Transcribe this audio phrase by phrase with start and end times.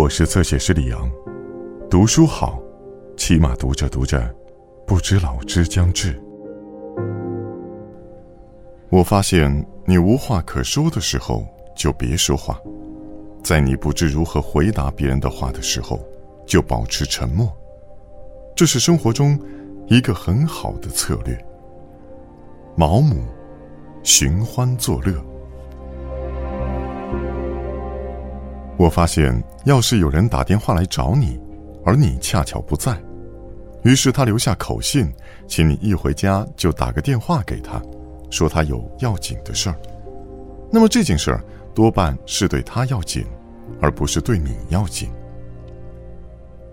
[0.00, 1.10] 我是侧写师李阳，
[1.90, 2.58] 读书好，
[3.18, 4.34] 起码读着读着，
[4.86, 6.18] 不知老之将至。
[8.88, 11.46] 我发现你无话可说的时候，
[11.76, 12.54] 就别说话；
[13.44, 16.00] 在你不知如何回答别人的话的时候，
[16.46, 17.52] 就保持沉默。
[18.56, 19.38] 这是生活中
[19.86, 21.38] 一个很好的策略。
[22.74, 23.16] 毛姆，
[24.02, 25.22] 寻欢作乐。
[28.80, 29.30] 我发现，
[29.66, 31.38] 要是有人打电话来找你，
[31.84, 32.98] 而你恰巧不在，
[33.82, 35.12] 于是他留下口信，
[35.46, 37.78] 请你一回家就打个电话给他，
[38.30, 39.76] 说他有要紧的事儿。
[40.72, 41.44] 那么这件事儿
[41.74, 43.22] 多半是对他要紧，
[43.82, 45.10] 而不是对你要紧。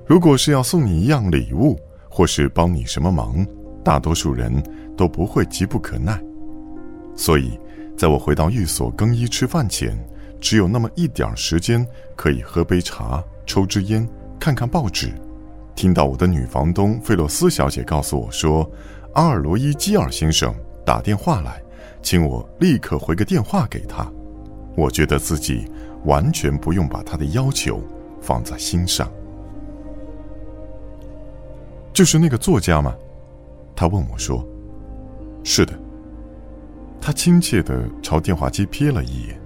[0.06, 1.78] 如果是要送你一样礼物，
[2.10, 3.46] 或是帮你什么忙，
[3.84, 4.64] 大多数人
[4.96, 6.18] 都不会急不可耐。
[7.18, 7.60] 所以，
[7.98, 9.94] 在我回到寓所更衣吃饭前。
[10.40, 11.86] 只有那么一点时间，
[12.16, 14.08] 可以喝杯茶、抽支烟、
[14.40, 15.12] 看看报纸，
[15.76, 18.70] 听到我的女房东费洛斯小姐告诉我说，
[19.14, 20.54] 阿尔罗伊基尔先生
[20.86, 21.62] 打电话来，
[22.02, 24.10] 请我立刻回个电话给他。
[24.76, 25.70] 我觉得自己
[26.06, 27.82] 完全不用把他的要求
[28.22, 29.12] 放在心上。
[31.92, 32.96] 就是那个作家吗？
[33.76, 34.46] 他问我说
[35.44, 35.74] ：“是的。”
[37.02, 39.40] 他亲切的朝电话机瞥了一眼。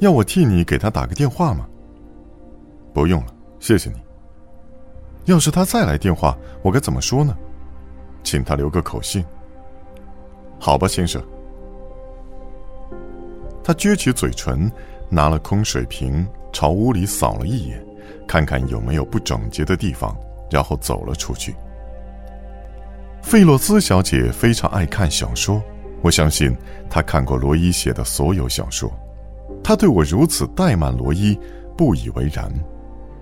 [0.00, 1.66] 要我替你给他打个电话吗？
[2.92, 3.96] 不用了，谢谢你。
[5.24, 7.36] 要是他再来电话，我该怎么说呢？
[8.22, 9.24] 请他留个口信。
[10.60, 11.22] 好吧，先生。
[13.62, 14.70] 他撅起嘴唇，
[15.08, 17.82] 拿了空水瓶，朝屋里扫了一眼，
[18.26, 20.14] 看看有没有不整洁的地方，
[20.50, 21.54] 然后走了出去。
[23.22, 25.62] 费洛斯小姐非常爱看小说，
[26.02, 26.54] 我相信
[26.90, 28.92] 她看过罗伊写的所有小说。
[29.62, 31.38] 他对我如此怠慢罗伊，
[31.76, 32.52] 不以为然，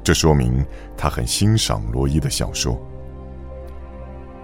[0.02, 0.64] 这说明
[0.96, 2.80] 他很欣赏罗伊的小说。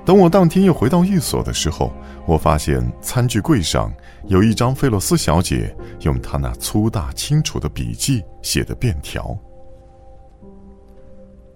[0.04, 1.93] 等我当天又回到寓所的时候，
[2.27, 3.93] 我发现餐具柜上
[4.27, 9.37] 有一张费洛斯小姐用她那粗大清楚的笔记写的便条。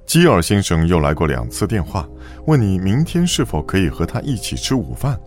[0.05, 2.07] 基尔先生又来过两次电话，
[2.47, 5.19] 问你明天是否可以和他一起吃午饭。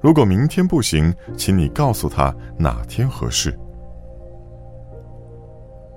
[0.00, 3.56] 如果明天不行，请你告诉他哪天合适。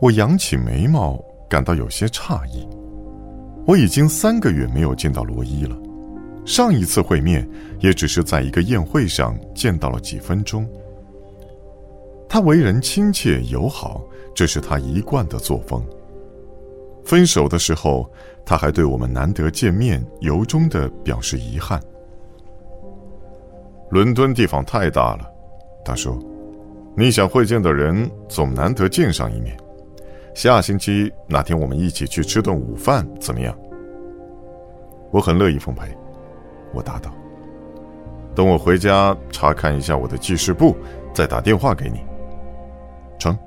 [0.01, 2.67] 我扬起眉毛，感到有些诧异。
[3.65, 5.77] 我已经三个月没有见到罗伊了，
[6.45, 7.47] 上一次会面
[7.79, 10.67] 也只是在一个宴会上见到了几分钟。
[12.29, 14.01] 他为人亲切友好，
[14.33, 15.83] 这是他一贯的作风。
[17.03, 18.09] 分手的时候，
[18.45, 21.79] 他还对我们难得见面由衷的表示遗憾。
[23.89, 25.29] 伦敦地方太大了，
[25.83, 26.17] 他说
[26.95, 29.57] ：“你想会见的人总难得见上一面。”
[30.33, 33.57] 下星期哪天我们一起去吃顿午饭怎么样？
[35.11, 35.87] 我很乐意奉陪，
[36.73, 37.11] 我答道。
[38.35, 40.77] 等我回家查看一下我的记事簿，
[41.13, 41.99] 再打电话给你。
[43.17, 43.37] 成。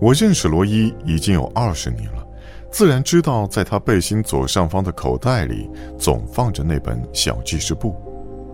[0.00, 2.24] 我认识罗伊已经有二十年了，
[2.70, 5.68] 自然知道在他背心左上方的口袋里
[5.98, 7.96] 总放着那本小记事簿，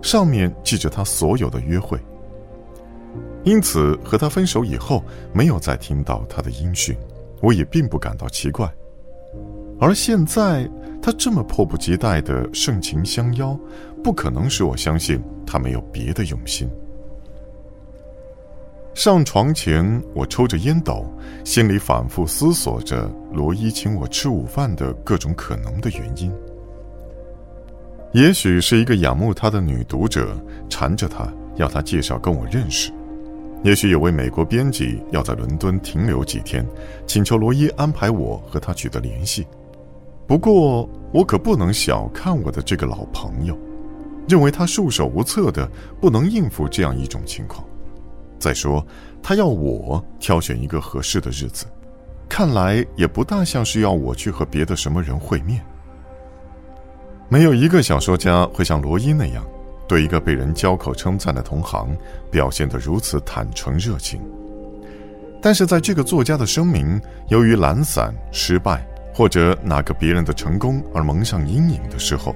[0.01, 1.99] 上面记着他所有的约会。
[3.47, 6.93] 因此，和他分手以后，没有再听到他的音讯，
[7.41, 8.69] 我也并不感到奇怪。
[9.79, 10.69] 而现在，
[11.01, 13.57] 他这么迫不及待的盛情相邀，
[14.03, 16.69] 不可能使我相信他没有别的用心。
[18.93, 21.05] 上床前，我抽着烟斗，
[21.45, 26.33] 心里反复思索着罗伊请我吃午饭的各种可能的原因。
[28.11, 30.37] 也许是一个仰慕他的女读者
[30.67, 32.91] 缠着他，要他介绍跟我认识。
[33.63, 36.65] 也许有位美国编辑要在伦敦停留几天，
[37.05, 39.45] 请求罗伊安排我和他取得联系。
[40.27, 43.57] 不过，我可不能小看我的这个老朋友，
[44.27, 45.69] 认为他束手无策的，
[45.99, 47.65] 不能应付这样一种情况。
[48.37, 48.85] 再说，
[49.23, 51.65] 他要我挑选一个合适的日子，
[52.29, 55.59] 看来也不大像是要我去和别的什么人会面。
[57.27, 59.43] 没有一个小说家会像罗伊那样。
[59.87, 61.95] 对一个被人交口称赞的同行
[62.29, 64.19] 表现得如此坦诚热情，
[65.41, 72.35] 但是在这个作家的声明由于懒散、失败或者哪个别人的成功而蒙上阴影的时候，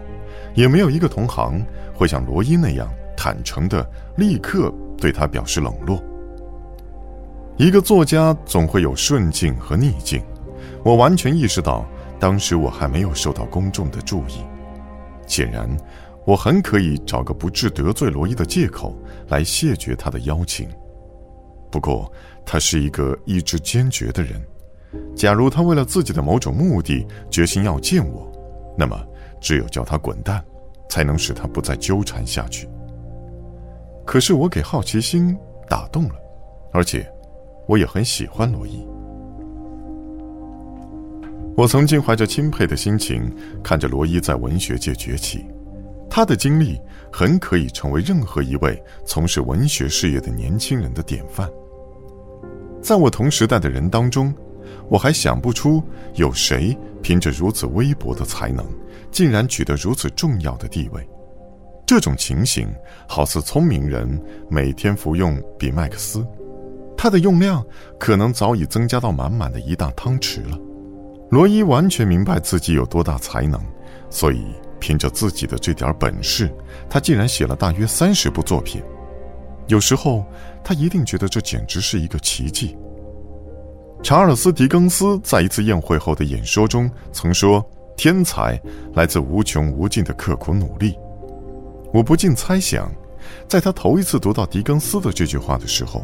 [0.54, 1.62] 也没有一个同行
[1.94, 6.02] 会像罗伊那样坦诚地立刻对他表示冷落。
[7.58, 10.24] 一个作家总会有顺境和逆境，
[10.84, 11.86] 我完全意识到，
[12.18, 14.42] 当时我还没有受到公众的注意，
[15.28, 15.70] 显然。
[16.26, 18.96] 我很可以找个不致得罪罗伊的借口
[19.30, 20.70] 来谢绝他的邀请，
[21.72, 22.12] 不过
[22.46, 24.42] 他是一个意志坚决的人，
[25.16, 28.32] 假如他为了自己的某种目的决心要见我，
[28.78, 28.96] 那么
[29.40, 30.44] 只有叫他滚蛋，
[30.90, 32.70] 才能使他不再纠缠下去。
[34.06, 35.36] 可是我给好奇心
[35.68, 36.16] 打动了，
[36.72, 37.12] 而且
[37.68, 38.86] 我也很喜欢罗伊。
[41.58, 43.30] 我曾经怀着钦佩的心情
[43.64, 45.46] 看着罗伊在文学界崛起，
[46.14, 46.78] 他的经历
[47.10, 51.50] 很可以成为任何一位从事文学事业的年轻人的典范。
[52.82, 54.34] 在我同时代的人当中，
[54.90, 55.82] 我还想不出
[56.16, 58.66] 有谁凭着如此微薄的才能，
[59.10, 61.08] 竟然取得如此重要的地位。
[61.86, 62.68] 这种情形
[63.08, 66.28] 好似聪明人每天服用比麦克斯，
[66.98, 67.66] 它的用量
[67.98, 70.60] 可能早已增加到满满的一大汤匙了。
[71.30, 73.62] 罗伊完全明白自己有多大才能，
[74.10, 74.46] 所以
[74.82, 76.52] 凭着自己的这点本事，
[76.90, 78.82] 他竟然写了大约三十部作品。
[79.68, 80.26] 有时候，
[80.64, 82.76] 他一定觉得这简直是一个奇迹。
[84.04, 87.64] 查尔斯·狄更斯在一次宴会后的演说中曾说
[87.96, 88.60] ：“天才
[88.96, 90.98] 来自无穷无尽的刻苦努力。”
[91.94, 92.92] 我不禁猜想，
[93.48, 96.04] 在他头一次读到狄更斯的这句话的时候，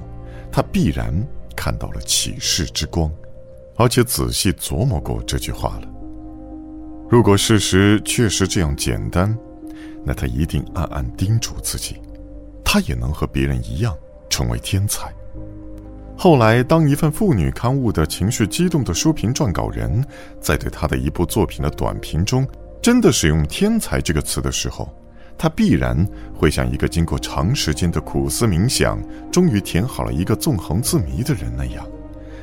[0.51, 1.11] 他必然
[1.55, 3.11] 看到了启示之光，
[3.75, 5.96] 而且仔细琢磨过这句话了。
[7.09, 9.35] 如果事实确实这样简单，
[10.03, 12.01] 那他一定暗暗叮嘱自己。
[12.65, 13.95] 他也能和别人一样
[14.29, 15.09] 成为天才。
[16.17, 20.05] 后来，当一份妇女刊物的情绪激动的书评撰稿人
[20.41, 22.45] 在对他的一部作品的短评中
[22.81, 24.93] 真的使用“天才”这个词的时候，
[25.37, 26.05] 他必然
[26.35, 29.01] 会像一个经过长时间的苦思冥想，
[29.31, 31.87] 终于填好了一个纵横字谜的人那样，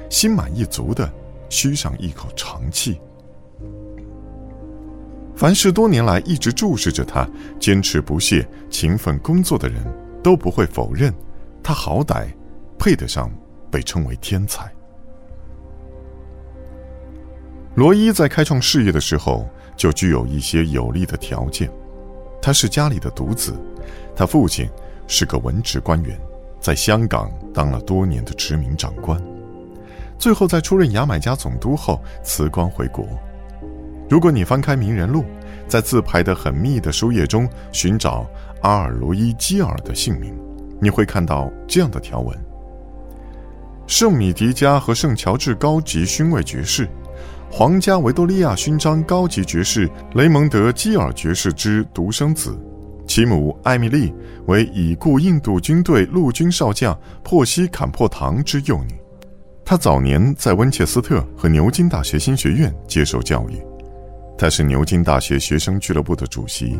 [0.08, 1.12] 心满意足的
[1.50, 2.99] 吁上一口长气。
[5.37, 7.29] 凡是多年来一直注视着他、
[7.61, 9.83] 坚持不懈、勤奋工作的人。
[10.25, 11.13] 都不会否认，
[11.63, 12.29] 他好歹
[12.79, 13.31] 配得上
[13.71, 14.73] 被称为天才。
[17.75, 19.47] 罗伊在开创事业的时候
[19.77, 21.71] 就具有一些有利的条件，
[22.41, 23.53] 他是家里的独子，
[24.17, 24.67] 他父亲
[25.07, 26.19] 是个文职官员，
[26.59, 29.23] 在香港当了多年的殖民长官，
[30.19, 33.07] 最后在出任牙买加总督后辞官回国。
[34.09, 35.25] 如果你翻开名人录，
[35.67, 38.27] 在字排得很密的书页中寻找。
[38.61, 40.35] 阿尔罗伊基尔的姓名，
[40.81, 42.35] 你会看到这样的条文：
[43.87, 46.89] 圣米迪加和圣乔治高级勋位爵士，
[47.51, 52.59] 皇家维多利亚勋章高级爵士雷蒙德基尔爵士之独生子，
[53.07, 54.15] 其母艾米丽
[54.47, 58.95] 为已故印度军队陆军少将珀西坎珀唐之幼女。
[59.62, 63.62] 他早年在温切斯特和牛津大学新学院接受教育，
[64.37, 66.79] 他是牛津大学学生俱乐部的主席。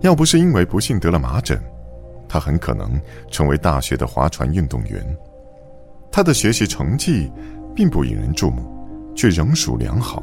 [0.00, 1.58] 要不是因为不幸得了麻疹，
[2.28, 3.00] 他很可能
[3.30, 5.04] 成为大学的划船运动员。
[6.12, 7.30] 他的学习成绩
[7.74, 8.62] 并不引人注目，
[9.16, 10.22] 却仍属良好。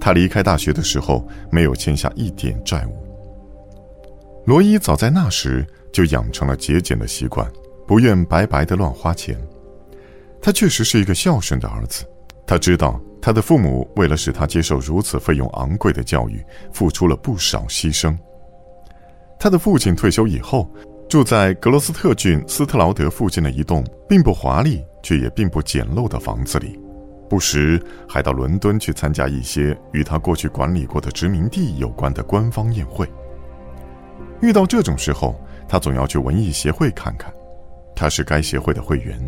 [0.00, 2.96] 他离开大学的时候没有欠下一点债务。
[4.44, 7.50] 罗伊早在那时就养成了节俭的习惯，
[7.86, 9.38] 不愿白白的乱花钱。
[10.40, 12.04] 他确实是一个孝顺的儿子。
[12.46, 16.42] 他知道他的父母为了使他接受如此费用昂贵的教育，
[16.72, 18.16] 付出了不少牺牲。
[19.38, 20.66] 他的父亲退休以后，
[21.10, 26.80] 住在格罗斯特郡斯特劳德附近的一栋并不华丽却也并不简陋的房子里，
[27.28, 33.06] 不时还到伦敦去参加一些与他过去管理过的殖民地有关的官方宴会。
[34.40, 37.30] 遇到这种时候，他总要去文艺协会看看，
[37.94, 39.20] 他是该协会的会员。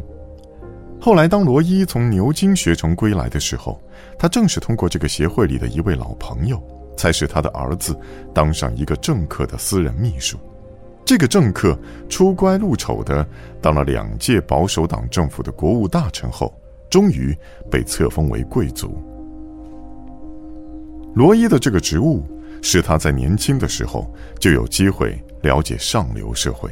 [1.00, 3.80] 后来，当罗伊从牛津学成归来的时候，
[4.19, 6.62] 他正是通过这个协会里的一位老朋友。
[6.97, 7.99] 才使他的儿子
[8.35, 10.37] 当上一个政客的私人秘书。
[11.02, 11.78] 这个政客
[12.11, 13.26] 出乖入丑的
[13.62, 16.54] 当了两届保守党政府的国务大臣后，
[16.90, 17.35] 终于
[17.71, 19.02] 被册封为贵族。
[21.14, 22.23] 罗伊的这个职务
[22.61, 26.71] 使他在年轻的时候就有机会了解上流社会。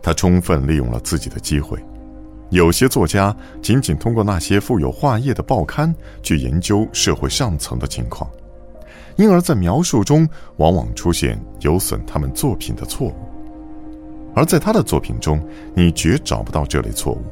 [0.00, 1.78] 他充分利用了自己的机会。
[2.50, 8.30] 有些作家仅仅通过那些富有画页的报刊去研究社会上层的情况。
[9.16, 13.14] 因而，在描述中往往出现有损他们作品的错误，
[14.34, 15.40] 而在他的作品中，
[15.74, 17.22] 你绝找不到这类错误。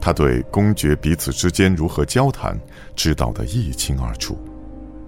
[0.00, 2.58] 他对公爵彼此之间如何交谈，
[2.96, 4.38] 知道的一清二楚，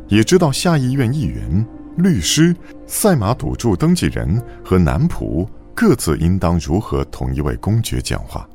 [0.09, 2.55] 也知道下议院议员、律师、
[2.87, 8.47] 赛马赌注登记人和男仆各自应当如何同一位公爵讲话。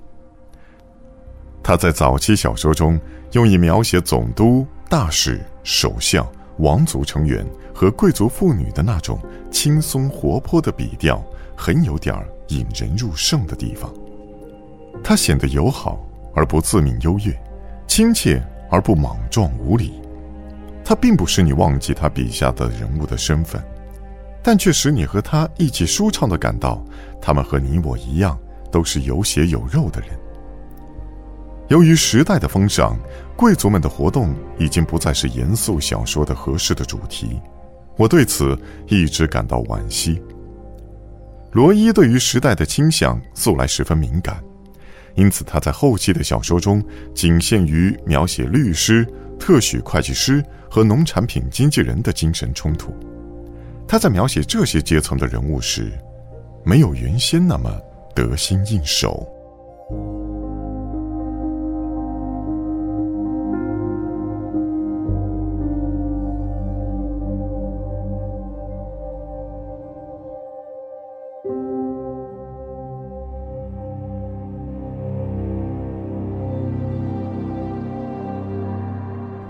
[1.67, 2.97] 他在早期小说中
[3.33, 6.25] 用以描写总督、大使、首相。
[6.59, 7.45] 王族成员
[7.75, 9.19] 和贵族妇女的那种
[9.51, 11.21] 轻松活泼的笔调，
[11.57, 12.15] 很有点
[12.47, 13.93] 引人入胜的地方。
[15.03, 15.99] 他显得友好
[16.33, 17.37] 而不自命优越，
[17.85, 20.01] 亲切而不莽撞无礼。
[20.85, 23.61] 他并不使你忘记他笔下的人物的身份，
[24.41, 26.81] 但却使你和他一起舒畅地感到，
[27.21, 28.39] 他们和你我一样，
[28.71, 30.11] 都是有血有肉的人。
[31.69, 32.97] 由于时代的风尚，
[33.35, 37.41] 贵族们的活动已经不再是严肃小说的合适的主题，
[37.97, 38.57] 我对此
[38.87, 40.21] 一直感到惋惜。
[41.51, 44.41] 罗伊对于时代的倾向素来十分敏感，
[45.15, 46.81] 因此他在后期的小说中
[47.13, 49.05] 仅限于描写律师、
[49.37, 52.93] 特许会计师和农产品经纪人的精神冲突。
[53.85, 55.91] 他在描写这些阶层的人物时，
[56.63, 57.69] 没有原先那么
[58.15, 59.27] 得心应手。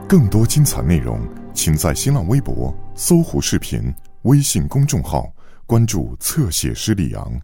[0.09, 1.19] 更多精彩内容，
[1.53, 5.29] 请在新浪微博搜狐视频、微信公众号
[5.65, 7.37] 关注“侧写师李昂”。